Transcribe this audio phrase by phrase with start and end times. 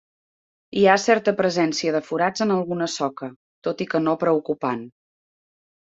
[0.79, 3.31] Hi ha certa presència de forats en alguna soca,
[3.69, 4.87] tot i que no preocupant.